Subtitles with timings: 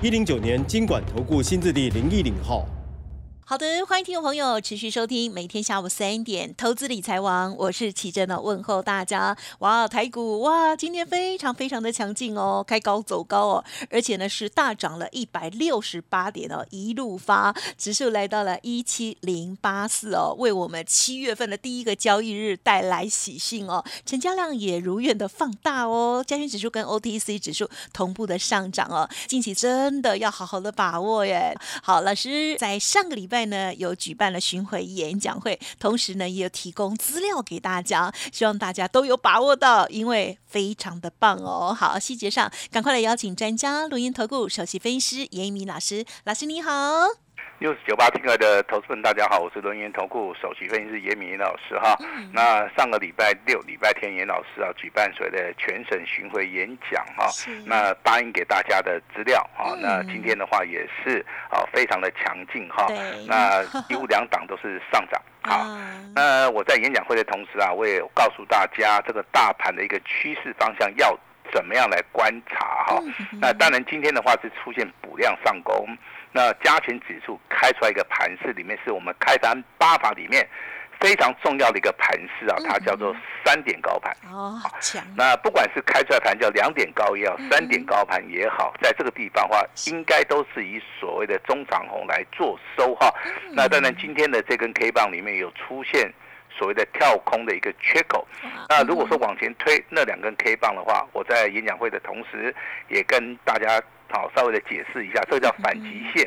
[0.00, 2.64] 一零九年经管投顾新字第零一零号。
[3.50, 9.34] 好的，欢迎听众朋友持续收听每天下午三点投资理财王，我是奇珍的问候大家。
[9.60, 31.56] 哇，台股哇，今天非常非常的强劲哦，开高走高哦，而且呢是大涨了一百六十八点哦，一路发，指数来到了一七零八四哦，为我们七月份的第一个交易日带来喜讯哦，成交量也如愿的放大哦，加权指数跟 OTC 指数同步的上涨哦，近期真的要好好的把握耶。
[31.82, 33.37] 好，老师在上个礼拜。
[33.46, 41.74] 呢有举办了巡回演讲会，同时呢也有提供资料给大家，希望大家都有把握到，因为非常的棒哦。
[41.78, 47.27] 好，细节上赶快来邀请专家录音投顾首席分析师严一鸣老师，老师你好。
[47.58, 51.98] 六九八听课的投资们，大家好，我是轮源投顾首席分析师严敏老师哈。
[52.32, 57.26] 那上个礼拜六、礼拜天，严老师啊举办所谓的全省巡回演讲哈。
[57.66, 61.18] 那答应给大家的资料哈，那今天的话也是
[61.50, 62.86] 啊非常的强劲哈。
[63.26, 65.20] 那一物两档都是上涨。
[65.42, 65.66] 好，
[66.14, 71.18] 那我在演讲会的同时啊，我也告诉大家这个大盘的一个趋势方向要
[71.52, 73.02] 怎么样来观察哈。
[73.40, 75.88] 那当然今天的话是出现补量上攻。
[76.32, 80.46] 那加权指数开出来一个盘势，里面是我们开盘八法里面
[81.00, 84.14] 非常重要的一个盘势啊，它叫做三点高盘。
[84.32, 85.02] 哦，强。
[85.16, 93.12] 那不管是开出来盘叫两点高也好，三点高盘也好，在这个地方的话，应该都是以所谓的中长红来做收哈。
[93.52, 96.12] 那当然，今天的这根 K 棒里面有出现
[96.58, 98.26] 所谓的跳空的一个缺口。
[98.68, 102.54] 那如果说往前推那两根 K 棒的话，我在演讲会的同时
[102.88, 103.80] 也跟大家。
[104.10, 106.26] 好，稍微的解释一下，这个叫反极线。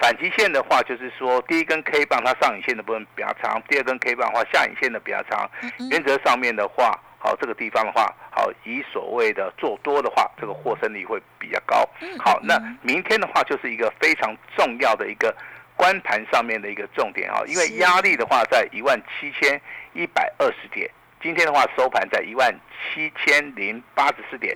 [0.00, 5.48] 反极线的话，就是说第一根 K 棒它上影线的部分比较长，第二根 K 棒的话下影线的比较长。
[5.92, 11.88] 原则上面的话，好这个地方的话，好以所谓的做多的话，这个获胜率会比较高。
[12.18, 15.32] 好，那明天的话就是一个非常重要的一个
[15.80, 19.58] 关盘上面的一个重点啊，因为压力的话在一万七千
[19.94, 20.90] 一百二十点。
[21.22, 24.54] 今天的话收盘在一万七千零八十四点，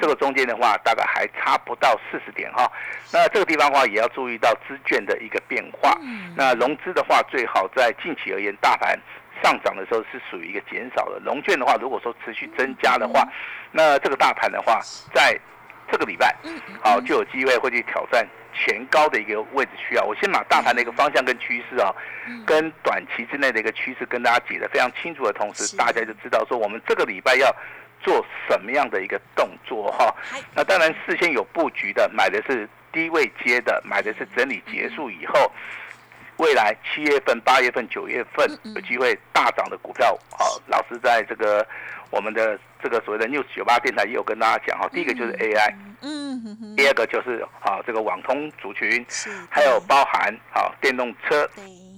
[0.00, 2.70] 这个中间的话大概还差不到四十点哈。
[3.12, 5.94] 那这个地方的话也要注意到资券的一个变化。
[6.34, 8.98] 那融资的话最好在近期而言，大盘
[9.42, 11.18] 上涨的时候是属于一个减少的。
[11.20, 13.26] 融券的话，如果说持续增加的话，
[13.70, 14.80] 那这个大盘的话，
[15.14, 15.38] 在
[15.92, 16.34] 这个礼拜，
[16.82, 18.26] 好就有机会会去挑战。
[18.54, 21.90] 前高的一个位置需要，我先把大盘的一个方向跟趋势啊，
[22.44, 27.50] 跟短期之内的一个趋势跟大家解得非常清楚的同时，大家就知道说我们这个礼拜要
[28.02, 30.14] 做什么样的一个动作哈。
[30.54, 35.50] 那当然事先有布局的，买的是低位接的，买的是整理结束以后，
[36.36, 40.44] 未来七月份、八月份、九月份有机会大涨的股票啊。
[40.66, 41.66] 老师在这个
[42.12, 45.74] 我们的这个所谓的 news 九八电台也有跟大家讲哈，第一个就是 AI。
[46.02, 49.04] 嗯，第二个就是啊，这个网通族群，
[49.48, 51.48] 还有包含啊电动车，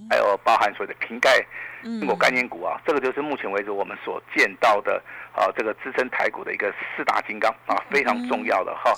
[0.09, 1.45] 还有包含所谓的瓶盖。
[1.85, 4.99] 苹果概念股啊，这个就是目前为止我们所见到的
[5.35, 8.91] 啊，这个支撑台股的一个四大金刚啊，非常重要的哈。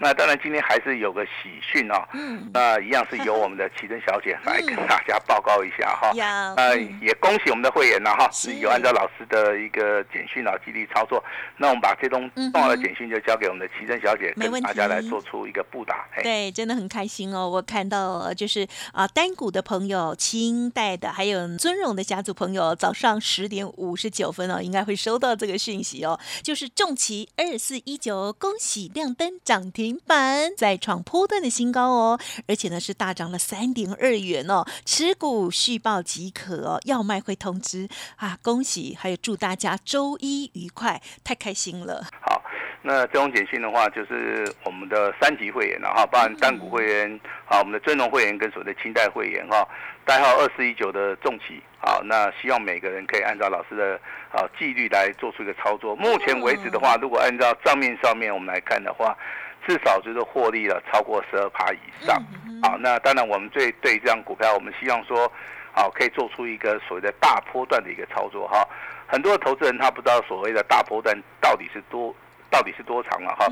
[0.00, 2.04] 那当然今天还是有个喜讯啊，
[2.52, 6.10] 那一样是由我们的奇珍小姐来跟大家报告一下哈。
[6.56, 8.28] 呃，也恭喜我们的会员了哈，
[8.60, 11.22] 有按照老师的一个简讯啊，激励操作。
[11.56, 16.04] 那我们把这东重要的简讯就交给我们的奇珍小姐，跟大家来做出一个布达。
[16.20, 17.48] 对，真的很开心哦。
[17.48, 20.12] 我看到就是啊，单股的朋友、
[20.52, 22.32] 清代的，还有尊荣的家族。
[22.32, 42.06] 朋友，早上十点五十九分哦，应该会收到这个讯息哦，就是重旗二四一九，恭喜亮灯涨停板，再创波段的新高哦，而且呢是大涨了三点二元哦，持股续报即可哦，要卖会通知啊，恭喜，还有祝大家周一愉快，太开心了。
[42.22, 42.41] 好，
[42.82, 49.66] 那这种简讯的话，就是我们的三级会员了哈，包含单股会员，好，我们的尊荣会员跟所谓的清代会员哈。
[50.04, 53.94] 代号二四一九的重企，好，那希望每个人可以按照老师的
[54.32, 55.94] 啊纪律来做出一个操作。
[55.94, 59.16] 目前为止的话，如果按照账面上面我们来看的话，
[59.64, 62.20] 至少就是获利了超过十二趴以上。
[62.64, 65.30] 好，那当然我们对对这张股票，我们希望说，
[65.72, 68.66] 好可以做出一个所谓的大波段的一个操作哈。
[69.06, 72.12] 很多投资人他不知道所谓的大波段到底是多
[72.52, 73.34] 到底是多长啊？
[73.34, 73.46] 哈，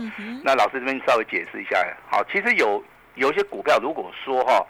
[0.44, 1.82] 那老师这边稍微解释一下。
[2.10, 4.64] 好，其实有有一些股票，如果说哈，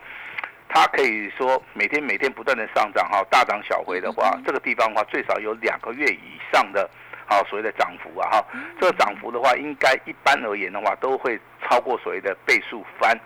[0.69, 6.89] 它可以说每天每天不断的上涨哈，大涨小回的话，这个地方的话最少有两个月以上的，
[7.27, 8.47] 好所谓的涨幅啊哈，
[8.81, 11.37] 这个涨幅的话，应该一般而言的话，都会
[11.69, 13.19] 超过所谓的倍数翻。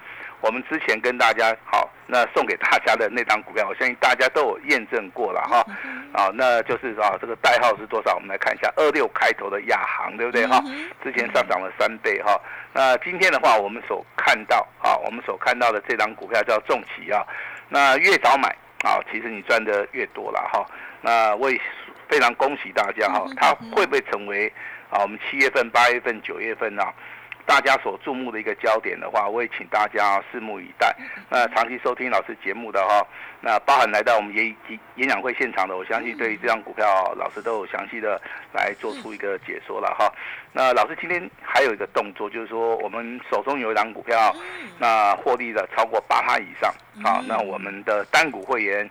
[0.45, 5.65] 我们之前跟大家好，那送给大家的那张股票，我相信大家都有验证过了哈，
[6.13, 8.15] 啊，那就是啊，这个代号是多少？
[8.17, 10.63] 我们来看一下，二六开头的亚航，对不对哈？
[11.03, 12.39] 之前上涨了三倍哈。
[12.75, 17.25] 那今天的话，我们所看到啊，我们所看到的这张股票叫重企啊，
[17.71, 18.55] 那越早买
[18.85, 20.63] 啊，其实你赚的越多了哈。
[21.01, 21.59] 那我也
[22.07, 24.53] 非常恭喜大家哈，它会不会成为
[24.91, 25.01] 啊？
[25.01, 26.93] 我们七月份、八月份、九月份啊？
[27.47, 30.95] 大家所注目的一个焦点的话，我也请大家拭目以待。
[31.31, 33.07] 那长期收听老师节目的哈，
[33.41, 38.21] 那包含来到我们演演演讲会现场的，我相信对于这张股票，老师都有详细的
[38.53, 40.13] 来做出一个解说了哈。
[40.53, 44.35] 那老师今天还有一个动作，就是说我们手中有一张股票，
[44.79, 46.73] 那获利的超过八趴以上。
[47.03, 48.89] 好，那我们的单股会员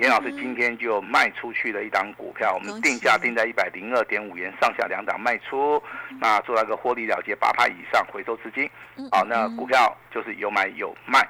[0.00, 5.80] 严老师今天就卖出去了一档股票，我们定价定在一百零二点五元上下两档卖出，
[6.20, 8.68] 那做了个获利了结八趴以上回收资金。
[9.10, 11.20] 好，那股票就是有买有卖，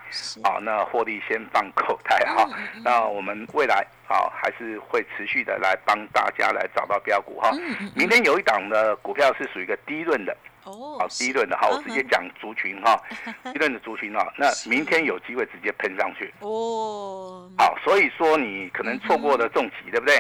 [0.43, 2.49] 好，那获利先放口袋哈。
[2.85, 7.51] 那我们未来好还是会持续的来帮大家来找到标股哈。
[7.95, 10.37] 明天有一档的股票是属于一个低润的。
[10.65, 12.99] 哦，好，第一轮的哈，我直接讲族群哈，
[13.45, 17.47] 第一轮的族群哈，那明天有机会直接喷上去哦。
[17.59, 20.19] 好，所以说你可能错过了重疾，对不对？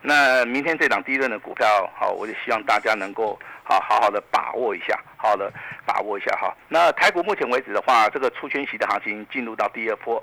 [0.00, 5.52] 那明天这档第一轮的股票，好，我就希望大家能够好好好的把握一下，好的
[5.86, 6.52] 把握一下哈。
[6.68, 10.22] 那台股目前为止的话，这个出圈息的行情进入到第二波，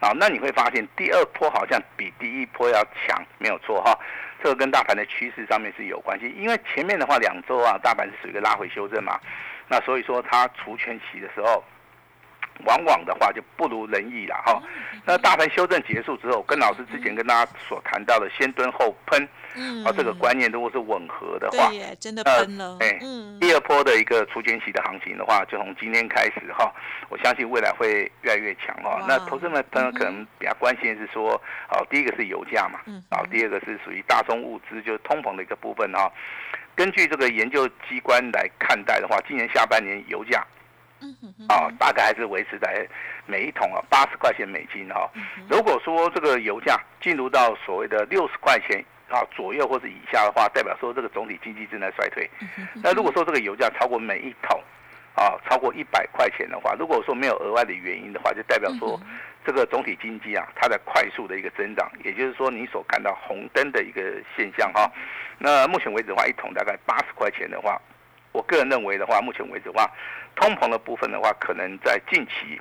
[0.00, 3.96] 啊，那你会发现第二波好像比第一波要强，没有错哈。
[4.42, 9.20] 这个跟大盘的趋势上面是有关系，因为前面的话两周啊，大盘是属于一个拉回修正嘛，
[9.68, 11.62] 那所以说它除权期的时候，
[12.64, 14.62] 往往的话就不如人意了哈。
[15.04, 19.28] 那大盘修正结束之后，跟老师之前跟大家所谈到的先蹲后喷。
[19.56, 22.76] 嗯，啊，这个观念如果是吻合的话，对真的喷了。
[22.78, 26.72] 哎，嗯，第二波的一个出圈期的行情的话，就从今天开始哈，
[27.08, 29.04] 我相信未来会越来越强哈。
[29.08, 31.32] 那投资们可能可能比较关心的是说，
[31.70, 36.08] 哦，第一个是油价嘛，嗯，啊，第二个是属于大宗物资，就是通膨的一个部分哈。
[36.76, 40.59] 根据这个研究机关来看待的话，今年下半年油价，嗯
[41.48, 42.86] 啊，大概还是维持在
[43.26, 45.10] 每一桶啊八十块钱美金哈。
[45.48, 48.84] 如果说这个油价进入到所谓的六十块钱。
[49.10, 52.30] 啊，左右或者以下的话，代表说这个总体经济正在衰退。
[52.80, 54.62] 那如果说这个油价超过每一桶，
[55.16, 59.00] 啊，超过一百块钱的话，如果说没有额外的原因的话，就代表说
[59.44, 61.90] 这个总体经济啊，它在快速的一个增长。
[62.04, 64.00] 也就是说，你所看到红灯的一个
[64.36, 64.88] 现象哈。
[65.38, 67.82] 那目前为止的话，一桶大概八十块钱的话，
[68.32, 69.90] 我个人认为的话，目前为止的话，
[70.36, 72.60] 通膨的部分的话，可能在近期。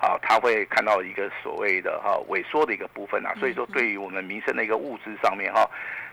[0.00, 5.68] 啊，他会看到一个所谓的哈萎缩的一个部分啊，所以说对于我们民生的一个物资上面哈，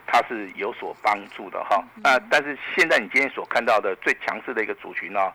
[0.06, 1.82] 它是有所帮助的哈。
[2.04, 5.32] 那但是现在你今天所看到的最强势的一个族群呢，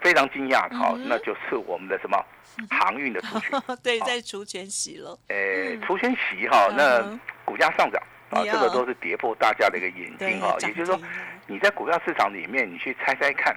[0.00, 2.24] 非常惊讶哈，那就是我们的什么
[2.70, 5.18] 航运的族群， 对，在除权息了。
[5.26, 7.02] 诶，除权息哈，那
[7.44, 8.00] 股价上涨
[8.30, 10.56] 啊，这个都是跌破大家的一个眼睛哈。
[10.60, 11.00] 也就是说，
[11.46, 13.56] 你在股票市场里面，你去猜猜看。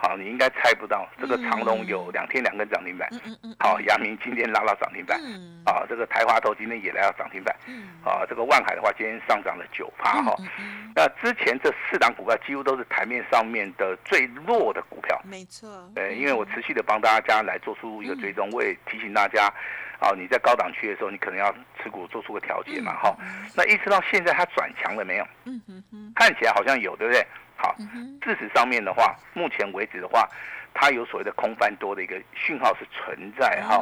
[0.00, 3.10] 好，你应该猜不到，这个长隆有两天两根涨停板。
[3.58, 5.20] 好，阳明今天拉到涨停板。
[5.20, 5.60] 嗯。
[5.66, 7.52] 啊，这个台华头今天也来到涨停板。
[7.66, 7.88] 嗯。
[8.04, 10.36] 啊，这个万海的话，今天上涨了九趴哈。
[10.60, 15.20] 嗯那之前这四档股票几乎都是台面上面的最弱的股票。
[15.24, 15.68] 没错。
[15.94, 19.52] 呃，因为我持续的帮大家来做出一个追踪，我也提醒大家，
[19.98, 23.16] 啊，你在高档区的时候，你可能要持股做出个调节嘛哈。
[23.54, 25.24] 那一直到现在它转强了没有？
[25.44, 26.12] 嗯嗯嗯。
[26.14, 27.26] 看起来好像有，对不对？
[27.56, 27.74] 好，
[28.22, 30.28] 事实上面的话，目前为止的话，
[30.72, 33.80] 它有所谓的空翻多的一个讯号是存在哈，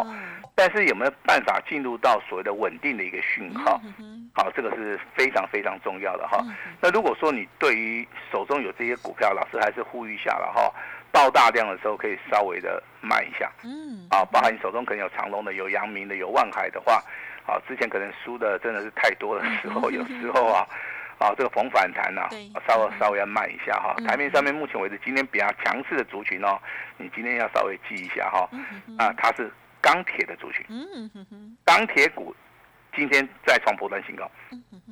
[0.54, 3.78] 但是有没有办法进入到所谓的稳定的一个讯号？
[4.32, 6.42] 好，这个是非常非常重要的哈。
[6.80, 10.72] 那如果说你对于手中有这些股票，老师还是呼吁一下了哈，
[11.16, 13.50] 到大量的时候可以稍微的慢一下。
[13.64, 17.02] 嗯，啊，包含你手中可能有长隆的、有阳明的、有万海的话，
[17.46, 20.66] 啊，之前可能输的真的是太多的时候， 有时候啊。
[21.18, 22.28] 啊，这个逢反弹呐，
[22.68, 23.94] 稍微稍微要慢一下哈。
[24.06, 26.60] 台面上面目前为止，今天比较强势的族群哦，
[26.98, 28.46] 你今天要稍微记一下哈。
[28.98, 30.62] 啊，它是钢铁的族群。
[31.64, 32.36] 钢铁股
[32.94, 34.30] 今天再创波段新高。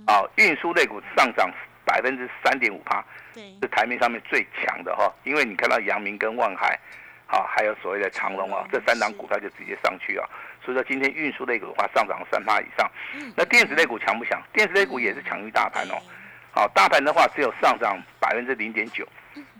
[0.07, 1.53] 啊，运输类股上涨
[1.85, 5.13] 百分之三点五趴，是台面上面最强的哈。
[5.25, 6.79] 因为你看到阳明跟万海，
[7.27, 10.29] 啊，还有所谓的长隆啊，这三档股票就直接上去啊。
[10.65, 12.91] 所以说今天运输类股的话上涨三趴以上，
[13.37, 14.41] 那电子类股强不强？
[14.53, 15.95] 电子类股也是强于大盘哦。
[16.53, 19.07] 好，大盘的话只有上涨百分之零点九，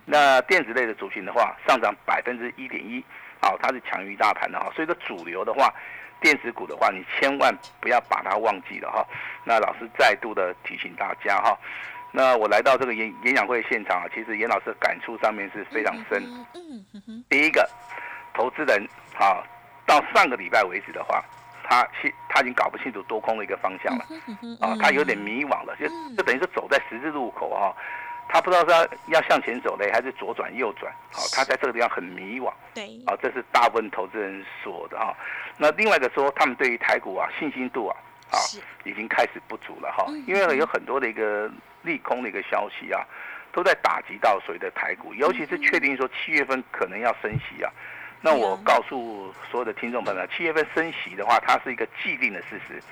[0.07, 3.05] 那电子类的族群的话，上涨百分之一点一，
[3.43, 4.73] 好，它是强于大盘的哈。
[4.75, 5.75] 所以说主流的话，
[6.21, 9.05] 电子股的话，你千万不要把它忘记了哈。
[9.45, 11.59] 那老师再度的提醒大家哈。
[12.17, 16.23] 那我来到这个演演讲会现场啊，其实严老师感触上面是非常深。
[16.55, 17.69] 嗯第一个，
[18.33, 19.43] 投资人啊，
[19.85, 21.21] 到上个礼拜为止的话，
[21.65, 24.05] 他去他已经搞不清楚多空的一个方向了，
[24.61, 27.75] 啊，他有点迷惘了，就就等于是走在十字路口哈，
[28.29, 32.53] 他不知道是要要向前走嘞，还是左转右转，好，他在这个地方很迷惘。
[32.75, 35.13] 对，啊，这是大部分投资人说的哈。
[35.59, 37.97] 那另外一个说，他们对于台股啊信心度啊，
[38.31, 38.39] 啊，
[38.85, 41.51] 已经开始不足了哈，因为有很多的一个。
[41.85, 43.05] 利空的一个消息啊，
[43.53, 47.71] 都在打击到所谓的台股，尤其是确定说七月份可能要升息啊。
[48.21, 52.83] 那我告诉所有的听众朋友，七月份升息的话，它是一个既定的事实，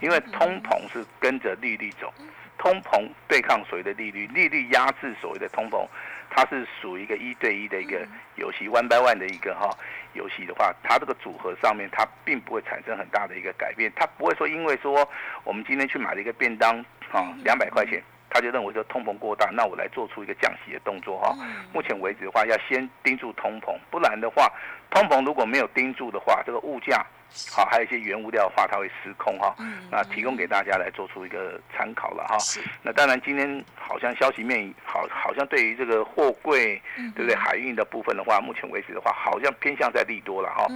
[0.00, 2.10] 因为通膨是跟着利率走，
[2.56, 5.86] 通膨对抗所谓的利率，利率压制所谓的通膨，
[6.30, 9.68] 它是属于一个一对一的一个游戏，one by one 的一个哈
[10.14, 15.06] 游戏的话，它这个组合上面它并不会产生很大的一个改变，它不会说因为说
[15.44, 16.78] 我们今天去买了一个便当
[17.12, 18.02] 啊两百块钱。
[18.30, 21.36] 他就认为说通膨过大，那我来做出一个降息的动作哈。
[21.72, 24.50] 目前为止的话，要先盯住通膨，不然的话，
[24.88, 27.04] 通膨如果没有盯住的话，这个物价
[27.50, 29.54] 好，还有一些原物料的话，它会失控哈。
[29.90, 32.38] 那提供给大家来做出一个参考了哈。
[32.82, 36.80] 那当然，今天好像消息面好，好像对于这个货柜，
[37.16, 37.34] 对不对？
[37.34, 40.66] 海运的部分的话，目前为止的话，好像偏向在利多了哈。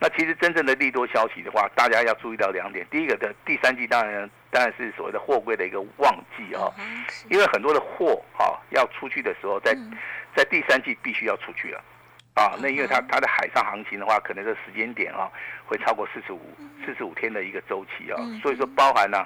[0.00, 2.84] 那其实真正的利多消息的话，大家要注意到两点。
[2.90, 4.28] 第一个的第三季当然。
[4.50, 6.66] 当然是所谓的货柜的一个旺季啊，
[7.30, 9.76] 因为很多的货啊要出去的时候，在
[10.34, 11.80] 在第三季必须要出去了
[12.34, 12.58] 啊。
[12.60, 15.30] 那因为它它的海上航行的话，可能这时间点啊
[15.64, 16.40] 会超过四十五
[16.84, 19.24] 四十五天的一个周期啊，所以说包含呢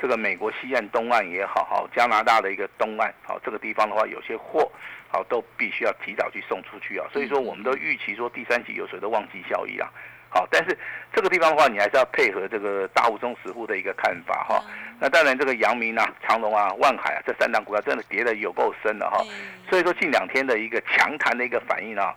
[0.00, 4.70] 这个美国西岸东岸也好，好加拿大的一个东岸，好这个地方的话，有些货
[5.08, 7.06] 好都必须要提早去送出去啊。
[7.10, 9.90] 所以说我们都预期说第三季有谁的旺季效益啊。
[10.30, 10.76] 好，但是
[11.12, 14.62] 这个地方的话，你还是要配合这个大户中实户的一个看法哈。
[15.00, 19.24] 那当然，这个阳明啊、长隆啊、万海啊这三档股票真的跌的有够深了哈。
[19.70, 22.14] 所以说近两天的一个强弹的一个反应啊，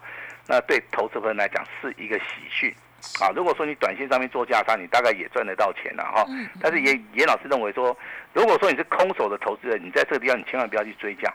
[0.47, 2.73] 那对投资人来讲是一个喜讯
[3.19, 3.31] 啊。
[3.35, 6.25] 如果说你短线上面做价差，你大概也赚得到钱了哈。
[6.59, 7.95] 但是严严老师认为说，
[8.33, 11.33] 如果说你是空手的投资人，你在这个地方你千万不要去追价，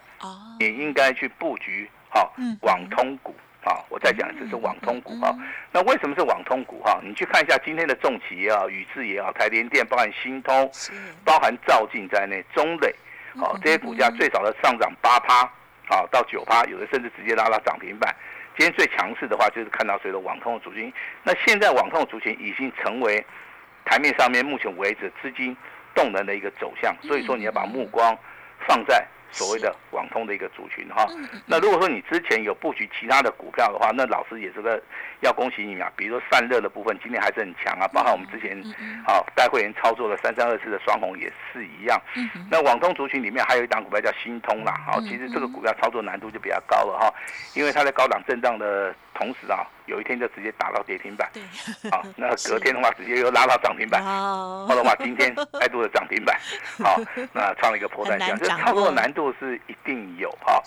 [0.58, 3.34] 你应该去布局好网通股。
[3.66, 5.34] 啊，我再讲，这是网通股啊。
[5.72, 7.00] 那为什么是网通股哈？
[7.02, 10.70] 你去看一下今天的重企也好，宇智也好，台联电，包含新通，
[11.24, 12.94] 包含兆进在内，中磊，
[13.36, 15.42] 好，这些股价最少的上涨八趴，
[15.88, 18.14] 啊，到九趴，有的甚至直接拉到涨停板。
[18.56, 20.90] 今天最强势的话，就是看到谁的网通的族群。
[21.24, 23.22] 那现在网通的族群已经成为
[23.84, 25.54] 台面上面目前为止资金
[25.92, 28.16] 动能的一个走向，所以说你要把目光
[28.68, 29.04] 放在。
[29.30, 31.06] 所谓的网通的一个族群哈，
[31.46, 34.82] 那如果说你之前有布局其他的股票的话，那老师也是个
[35.20, 35.92] 要恭喜你啊。
[35.96, 38.56] 比如说散热的部分，今天还是很强啊，包含我们之前
[39.06, 42.00] 好带会员操作的三三二四的双红也是一样。
[42.50, 47.12] 那网通族群里面还有一档股票叫新通啦，好，其实这个股票操作难度就比较高了哈，
[47.54, 49.66] 因为它在高档震荡的同时啊。
[49.86, 51.28] 有一天就直接打到跌停板，
[51.90, 56.38] 好，那 隔天的话直接又拉到涨停板，好的话今天再度的涨停板，
[56.84, 57.00] 好，
[57.32, 60.60] 那创了一个破断线，这操作难度是一定有哈。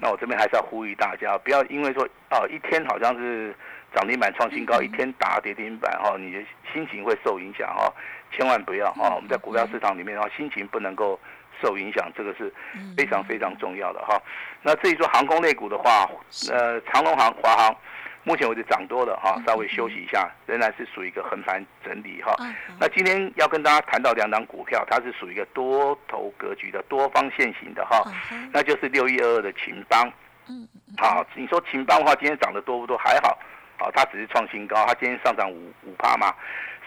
[0.00, 3.54] 那我这边还是要呼吁大家，不要因为说哦一天好像是
[3.94, 6.40] 涨停板创新高，一天打跌停板哈，你的
[6.72, 7.92] 心情会受影响哈，
[8.34, 9.14] 千万不要哈。
[9.14, 11.20] 我们在股票市场里面的话，心情不能够
[11.60, 12.52] 受影响，这个是
[12.96, 14.20] 非常非常重要的哈。
[14.62, 16.08] 那至于说航空类股的话，
[16.50, 17.76] 呃，长龙航、华航。
[18.24, 22.34] 目前为止涨多了哈，稍微休息一下，仍然是属于一个横盘整理哈。
[22.78, 28.02] 那今天要跟大家谈到两档股票，它是属于一个多头格局的多方线型的哈，
[28.52, 30.12] 那就是六一二二的秦邦。
[30.48, 32.96] 嗯，好，你说秦邦的话，今天涨得多不多？
[32.98, 33.38] 还好，
[33.78, 36.34] 好，它只是创新高，它今天上涨五五趴嘛。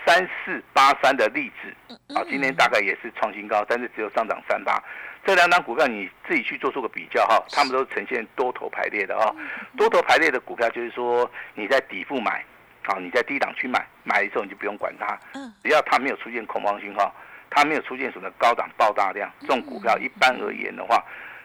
[0.06, 1.76] 三四八三的例子，
[2.14, 4.82] 啊，今天大概也是创新高，但是只有上涨三八。
[5.26, 9.36] 这两档股票你自己去做出个比较哈，他们都呈现多头排列的哈。
[9.76, 12.46] 多头排列的股票就是说你在底部买，
[12.84, 15.20] 好，你在低档去买，买的时候你就不用管它，
[15.64, 17.12] 只要它没有出现恐慌信号，
[17.50, 21.04] 它没有出现什么高档爆大量，这种股票一般而言的话，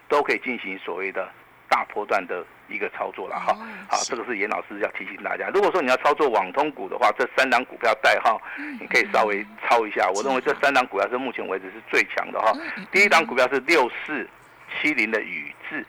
[0.08, 1.26] 都可以进行所谓的
[1.70, 2.44] 大波段的。
[2.72, 3.52] 一个操作了哈，
[3.88, 5.48] 好，这个是严老师要提醒大家。
[5.52, 8.40] 如果说你要操作网通股的话，这三档股票代号，
[8.80, 10.08] 你可以稍微抄一下。
[10.14, 12.56] 我认为这三档股票是目前为止是最强的哈。
[12.92, 14.24] 第一档股票是六四
[14.70, 15.84] 七零的宇智，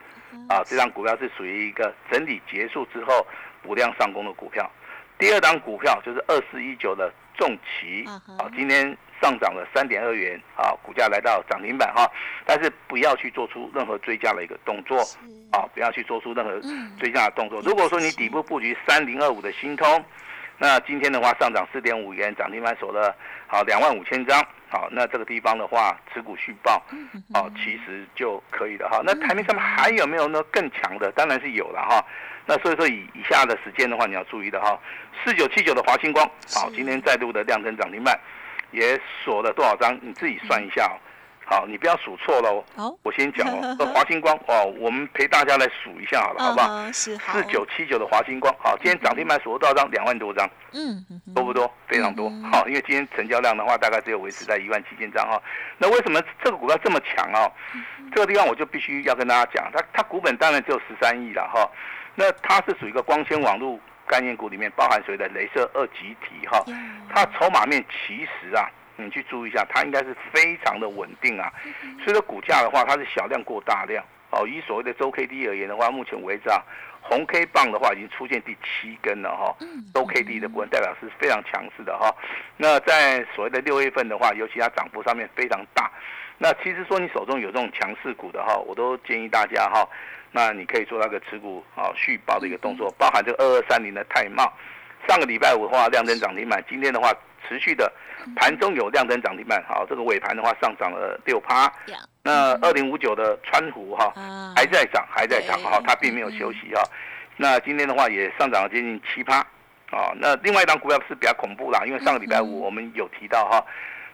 [0.50, 3.24] 啊，这张股票是属于一个整理结束之后
[3.62, 4.68] 补量上攻的股票。
[5.20, 8.06] 第二档股票就是二四一九的重旗，
[8.40, 8.98] 啊，今天。
[9.22, 12.12] 上涨了三点二元，啊，股价来到涨停板哈，
[12.44, 14.98] 但是不要去做出任何追加的一个动作，
[15.52, 16.60] 啊，不要去做出任何
[17.00, 17.62] 追加的动作。
[17.62, 20.04] 如果说你底部布局三零二五的新通，
[20.58, 23.16] 那今天的话上涨四点五元，涨停板锁了
[23.48, 24.40] 好两万五千张，
[24.70, 26.82] 好，那这个地方的话持股续报，
[27.34, 29.02] 哦，其实就可以了哈。
[29.04, 31.12] 那台面上面还有没有呢更强的？
[31.14, 32.06] 当然是有了哈。
[32.46, 34.80] 那所以说以以下的时间的话，你要注意的哈，
[35.24, 38.20] 四九七九的华星光，好，今天再度的亮灯涨停板，
[38.72, 39.98] 也锁了多少张？
[40.02, 40.96] 你自己算一下哦。
[41.52, 42.64] 好，你不要数错喽。
[42.78, 43.76] 好，我先讲哦。
[43.94, 46.90] 华星光哦，我们陪大家来数一下好了，好不好？
[46.94, 49.92] 是四九七九的华星光，好，今天涨停板锁多少张？
[49.92, 50.50] 两万多张。
[50.72, 51.06] 嗯，
[51.36, 51.70] 多不多？
[51.90, 52.32] 非常多。
[52.50, 55.38] 好，因为今天成交量的话，大概只有维持在一万七千张哈。
[55.78, 57.52] 那为什么这个股票这么强啊？
[58.16, 61.70] 这个地方我就必须要跟大家讲，它它股本当然只有十三亿了哈。
[62.16, 63.78] 那它是属于一个光纤网络
[64.08, 66.64] 概念股里面包含谁的镭射二极体哈。
[67.14, 68.70] 它筹码面其实啊。
[68.96, 71.52] 你去注意一下，它应该是非常的稳定啊。
[72.04, 74.48] 所以说股价的话，它是小量过大量哦。
[74.48, 76.62] 以所谓的周 K D 而言的话，目前为止啊，
[77.02, 79.56] 红 K 棒的话已经出现第七根了哈。
[79.94, 82.14] 周 K D 的部分代表是非常强势的哈。
[82.58, 85.92] 那在所谓的六月份的话，尤其它涨幅上面非常大。
[86.38, 89.88] 那其实说你手中有这种强势股的哈，我都建议大家哈，
[90.32, 94.52] 那你可以做那个持股啊续报的一个动作，包含这个二二三零的泰茂，
[95.08, 97.14] 上个礼拜五的话亮灯涨停板，今天的话。
[97.50, 97.92] 持续的
[98.38, 101.70] 盘中有亮灯涨停板，好，这个尾盘的话上涨了六趴。
[102.24, 104.14] 那二零五九的川湖哈
[104.56, 106.82] 还在涨，还在涨哈，它并没有休息哈。
[107.36, 109.40] 那今天的话也上涨了接近七趴，
[109.90, 113.66] 啊，那另外一张股票是比较恐怖啦，因为上个礼拜五我们有提到哈，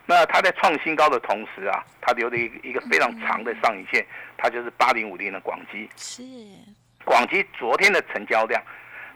[0.07, 4.03] 那它在创新高的同时啊，它留了一一个非常长的上影线，
[4.35, 5.87] 它就是八零五零的广基。
[5.95, 6.23] 是。
[7.03, 8.59] 广基昨天的成交量。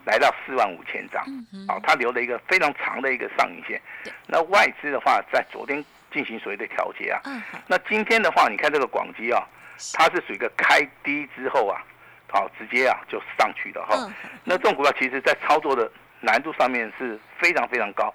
[0.05, 1.24] 来到四万五千张，
[1.67, 3.79] 好，它留了一个非常长的一个上影线。
[4.27, 7.22] 那外资的话，在昨天进行所谓的调节啊。
[7.67, 9.48] 那今天的话，你看这个广基啊，
[9.93, 11.84] 它是属于一个开低之后啊，
[12.29, 14.12] 好，直接啊就上去的哈。
[14.43, 15.89] 那这种股票其实在操作的
[16.20, 18.13] 难度上面是非常非常高。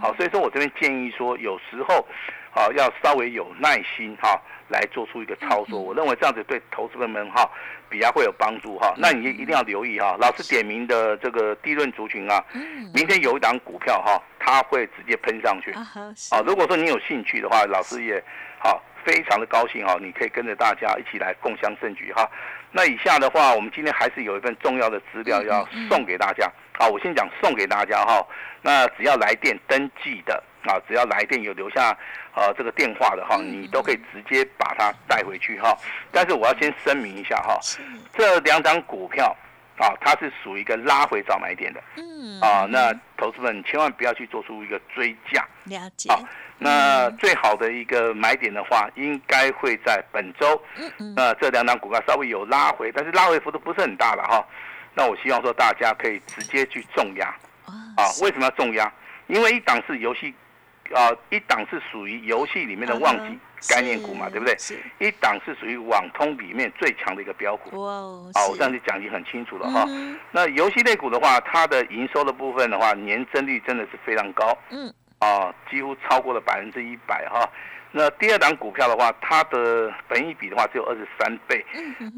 [0.00, 2.06] 好，所以说我这边建议说，有时候
[2.56, 4.40] 啊要稍微有耐心哈。
[4.68, 7.48] 来做出一个操作，我认为这样子对投资人们哈
[7.88, 8.92] 比较会有帮助哈。
[8.96, 12.44] 那你一定要留意哈，老师点名的这个低润族群啊，
[12.92, 16.42] 明天有一档股票哈，它会直接喷上去啊。
[16.44, 18.20] 如果说你有兴趣的话，老师也
[18.58, 22.28] 好非常的高兴哈，你可以跟着大家一起来共享盛举哈。
[22.72, 26.88] 那以下的话，我们今天还是有一份重要的资料要送给大家啊。
[26.88, 28.26] 我先讲送给大家哈，
[28.62, 30.42] 那只要来电登记的。
[30.66, 31.96] 啊，只要来电有留下，
[32.36, 35.74] 呃，这个电话的哈，你都可以直接把它带回去哈。
[36.12, 37.58] 但是我要先声明一下哈，
[38.12, 39.34] 这两张股票
[39.78, 41.82] 啊，它是属于一个拉回早买点的。
[41.96, 42.38] 嗯。
[42.42, 45.48] 啊，那投资们千万不要去做出一个追价。
[45.64, 46.10] 了解。
[46.10, 46.22] 好，
[46.58, 50.62] 那最好的一个买点的话，应该会在本周。
[50.76, 51.14] 嗯嗯。
[51.16, 54.46] 那这两张股票稍微有拉回，但是拉回幅度不是很大了哈。
[54.92, 57.34] 那我希望说大家可以直接去重压。
[57.64, 58.04] 啊。
[58.20, 58.92] 为什么要重压？
[59.26, 60.34] 因为一档是游戏。
[60.94, 64.56] 啊，一档是属于游戏里面的旺季概念股嘛，对不对？
[64.58, 64.78] 是。
[64.98, 67.82] 一档是属于网通里面最强的一个标股。
[67.82, 68.30] 哇哦。
[68.34, 69.86] 啊，我这样就讲已经很清楚了哈。
[70.30, 74.56] 那游戏类股的话，它的营收的部分的话，年增率真的是非常高。
[74.70, 74.92] 嗯。
[75.18, 77.48] 啊，几乎超过了百分之一百哈。
[77.96, 81.64] 那第二档股票的话，它的本益比的话只有二十三倍，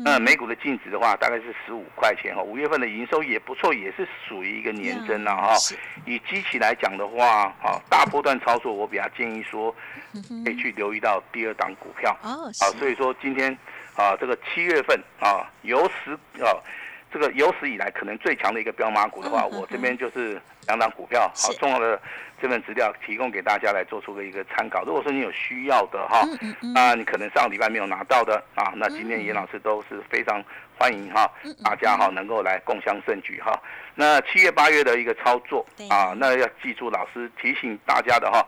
[0.05, 2.43] 那每股的净值的话大概是十五块钱哈。
[2.43, 5.55] 五月份的营收也不错，也是属于一个年增了哈。
[6.05, 9.73] 以机器来讲的话，哈，大波段操作，我比较建议说，
[10.45, 12.11] 可以去留意到第二档股票。
[12.25, 13.57] 哦，啊，所以说今天
[13.95, 16.11] 啊，这个七月份啊，有史
[16.43, 16.59] 啊，
[17.13, 22.01] 这个有史以来可能最强的一个标马股的话，我这边就是两档股票，好重要的。
[22.41, 24.85] 这份资料提供给大家来做出个一个参考。
[24.85, 26.21] 如果说你有需要的哈，
[26.73, 30.41] 啊，你可能上礼拜没有拿到的啊，那今天严老师都是非常
[30.79, 31.29] 欢迎哈，
[31.65, 33.61] 大家哈能够来共襄盛举哈。
[33.97, 38.41] 那七月八月的一个操作啊，那要记住老师提醒大家的哈，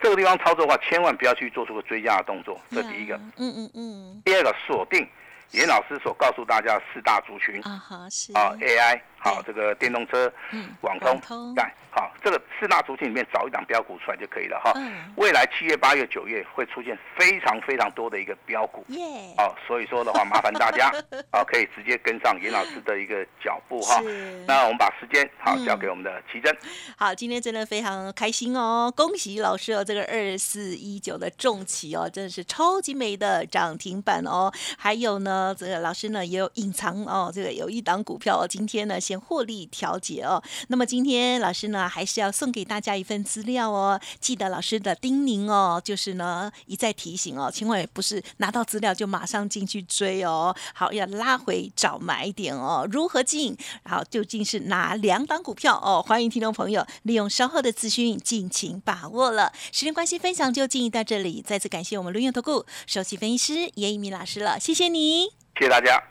[0.00, 3.16] 这个地方操作的话，千万不要去做出个追加的动作，这第一个。
[3.38, 4.22] 嗯嗯嗯。
[4.24, 5.04] 第二个锁定
[5.52, 9.00] 严老师所告诉大家四大族群啊，好是啊 AI。
[9.24, 14.72] 好，这个电动车、嗯网通、带好，这个四大族群里面找一档标股出来就可以了哈。
[15.14, 18.98] 未来七月、八月、九月会出现非常非常多的一个标股，耶
[19.38, 20.90] 哦，所以说的话， 麻烦大家
[21.30, 24.02] 啊，可以直接跟上严老师的一个脚步哈。
[24.44, 26.52] 那我们把时间好交给我们的奇珍。
[26.96, 34.52] 好，今天真的非常开心哦，恭喜老师哦，这个二四一九的重企哦，真的是超级美的涨停板哦。
[34.76, 35.41] 还有呢。
[35.58, 40.42] 这个老师呢也有隐藏哦，这个有一档股票哦，今天呢先获利调节哦。
[40.68, 52.86] 那么今天老师呢还是要送给大家一份资料哦，记得老师的叮咛哦，就是呢一再提醒哦，千万不是拿到资料就马上进去追哦，好要拉回找买点哦。
[52.90, 53.56] 如何进？
[53.84, 56.04] 好，究竟是哪两档股票哦？
[56.06, 59.52] 欢迎听众朋友利用稍后的资讯尽情把握了。
[59.72, 66.02] 时间关系，分享就进行到这里，再次感谢我们录用投顾首席分析师叶一鸣老师了，谢谢你，谢谢大家。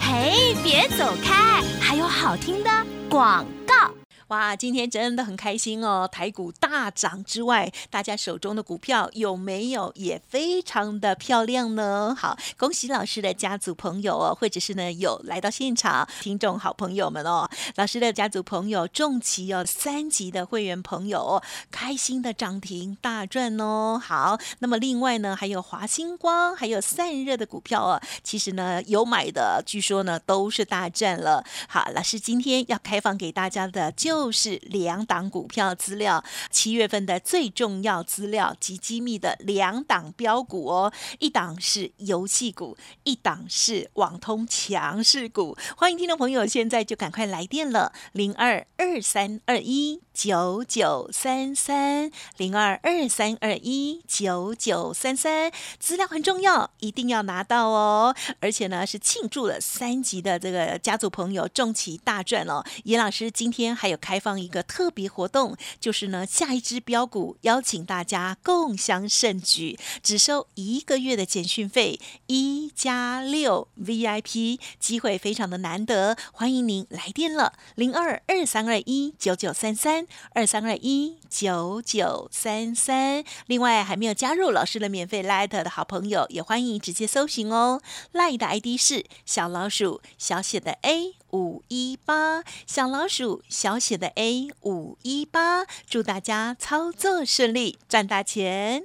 [0.00, 2.70] 嘿，别走开，还有好听的
[3.08, 3.97] 广告。
[4.28, 6.06] 哇，今天真的很开心哦！
[6.06, 12.14] 台股大涨之外，大家手中的股票有没有也非常的漂亮呢？
[12.14, 23.98] 好，恭喜老师的家族朋友哦，或者是呢有来到现场听众好朋友们哦，老师的家族朋友重旗哦，三级的会员朋友，开心的涨停大赚哦。
[23.98, 31.42] 好，那么另外呢，还有华星光，还有散热的股票哦，其实呢有买的，据说呢都是大赚了。
[31.66, 34.17] 好，老师今天要开放给大家的就。
[34.18, 45.56] 就是两档股票资料，七月份的最重要资料及机密的两档标股哦，一档是游戏股，一档是网通强势股。
[45.76, 58.12] 欢迎听众朋友，现在就赶快来电了，零二二三二一九九三三，零二二三二一九九三三，资料很重要，一定要拿到哦。
[58.40, 62.64] 而且呢，是庆祝了三级的这个家族朋友重旗大赚哦。
[62.82, 63.96] 严老师今天还有。
[64.08, 83.24] 开放一个特别活动，就是呢，下一支标股邀请大家共襄盛举，只收一个月的简讯费，一加六 VIP 机会非常的难得，欢迎您来电了，零二二三二一九九三三二三二一九九三三。
[83.46, 87.80] 另外还没有加入老师的免费 Light 的好朋友，也欢迎直接搜寻哦
[88.12, 91.14] ，Light 的 ID 是小老鼠小写的 A。
[91.30, 98.84] 五一八小老鼠小写的 A 五一八，祝大家操作顺利，赚大钱。